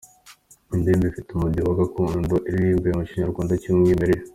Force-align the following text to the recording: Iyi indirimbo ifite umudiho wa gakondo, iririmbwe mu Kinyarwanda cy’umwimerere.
Iyi 0.67 0.73
indirimbo 0.77 1.05
ifite 1.07 1.29
umudiho 1.31 1.65
wa 1.69 1.79
gakondo, 1.81 2.35
iririmbwe 2.49 2.89
mu 2.97 3.03
Kinyarwanda 3.09 3.53
cy’umwimerere. 3.61 4.21